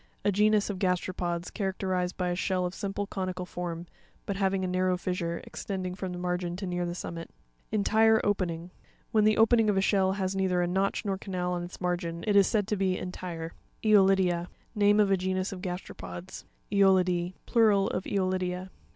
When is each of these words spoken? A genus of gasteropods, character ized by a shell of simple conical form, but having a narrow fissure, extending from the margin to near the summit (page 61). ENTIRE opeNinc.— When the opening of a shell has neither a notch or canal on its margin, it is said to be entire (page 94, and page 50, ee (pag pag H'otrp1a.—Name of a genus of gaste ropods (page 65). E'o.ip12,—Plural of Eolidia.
A 0.25 0.31
genus 0.31 0.71
of 0.71 0.79
gasteropods, 0.79 1.53
character 1.53 1.93
ized 1.93 2.17
by 2.17 2.29
a 2.29 2.35
shell 2.35 2.65
of 2.65 2.73
simple 2.73 3.05
conical 3.05 3.45
form, 3.45 3.85
but 4.25 4.35
having 4.35 4.65
a 4.65 4.67
narrow 4.67 4.97
fissure, 4.97 5.41
extending 5.43 5.93
from 5.93 6.11
the 6.11 6.17
margin 6.17 6.55
to 6.55 6.65
near 6.65 6.87
the 6.87 6.95
summit 6.95 7.27
(page 7.69 7.79
61). 7.79 7.79
ENTIRE 8.03 8.21
opeNinc.— 8.23 8.69
When 9.11 9.25
the 9.25 9.37
opening 9.37 9.69
of 9.69 9.77
a 9.77 9.81
shell 9.81 10.13
has 10.13 10.35
neither 10.35 10.63
a 10.63 10.67
notch 10.67 11.05
or 11.05 11.19
canal 11.19 11.53
on 11.53 11.61
its 11.63 11.79
margin, 11.79 12.23
it 12.25 12.35
is 12.35 12.47
said 12.47 12.67
to 12.69 12.75
be 12.75 12.97
entire 12.97 13.49
(page 13.83 13.93
94, 13.95 13.99
and 13.99 14.07
page 14.09 14.17
50, 14.17 14.23
ee 14.23 14.25
(pag 14.25 14.27
pag 14.27 14.27
H'otrp1a.—Name 14.79 14.99
of 14.99 15.11
a 15.11 15.17
genus 15.17 15.51
of 15.51 15.61
gaste 15.61 15.85
ropods 15.93 16.25
(page 16.25 16.31
65). 16.31 16.45
E'o.ip12,—Plural 17.51 17.87
of 17.89 18.03
Eolidia. 18.05 18.69